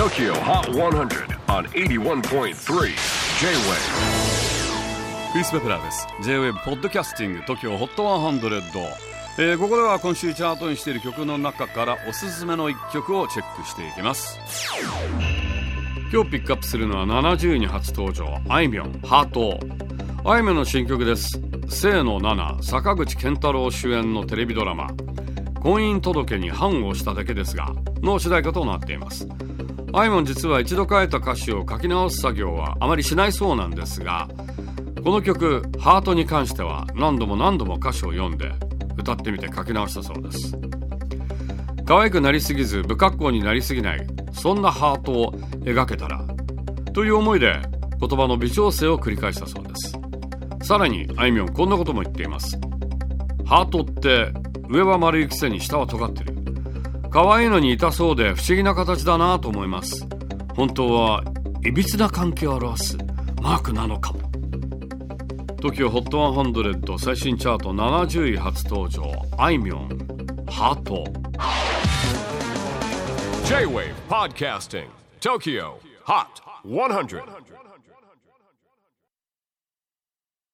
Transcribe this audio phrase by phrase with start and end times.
[0.00, 2.54] TOKYO HOT 100 on 81.3 J-WAVE
[5.32, 6.06] クリス・ベプラーです。
[6.22, 8.62] J-WAVE ポッドキャスティング TOKYO HOT 100、
[9.36, 14.40] えー、ここでは今週チャートにしている曲の中からおすすめの一曲をチェックしていきます。
[16.10, 18.40] 今日ピックアップするのは70位に初登場。
[18.48, 19.60] あいみょんハート。
[20.24, 21.38] あいみょんの新曲です。
[21.68, 24.88] 清野奈々坂口健太郎主演のテレビドラマ。
[25.60, 29.28] 婚姻届に判をしただけですがの主題歌となっています。
[29.92, 34.28] あいみょん実は一度書いた歌詞を書き直す作業はあまりしないそうなんですが
[35.02, 38.52] この曲「ハートに関しては何度も何度も歌詞を読んで
[38.96, 40.58] 歌ってみて書き直したそうです。
[41.86, 45.32] 可愛くなりすぎず不格好になりすぎないそんなハートを
[45.64, 46.24] 描けたら
[46.92, 47.60] という思いで
[47.98, 49.98] 言葉の微調整を繰り返したそうです。
[50.62, 52.60] さらにあいみょんこんなことも言っています。
[53.44, 54.32] ハートって
[54.68, 56.39] 上は丸いくせに下は尖ってる。
[57.10, 60.06] 可愛いのに痛そうで不思議な形だなと思います。
[60.54, 61.24] 本当は
[61.64, 62.96] いびつな関係を表す
[63.42, 64.20] マークなのかも。
[65.56, 69.02] TOKIOHOT100 最新チャート70位初登場
[69.36, 69.88] あいみょん
[70.48, 71.04] ハート。
[73.44, 74.86] J-WAVE PODCASTING
[75.20, 75.74] TOKYO
[76.06, 76.26] HOT
[76.64, 77.22] 100